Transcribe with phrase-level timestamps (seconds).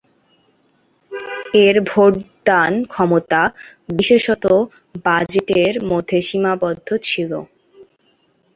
[1.65, 3.41] এর ভোটদান ক্ষমতা
[3.91, 4.45] বিশেষত
[5.05, 7.31] বাজেটের মধ্যে সীমাবদ্ধ ছিল।